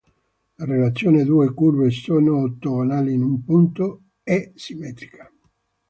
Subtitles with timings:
[0.55, 5.31] La relazione "due curve sono ortogonali in un punto" è simmetrica.